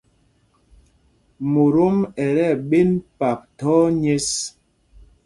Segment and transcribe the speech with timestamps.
[1.51, 4.29] Motom ɛ tí ɛɓēn pâp thɔ̄ɔ̄ nyěs.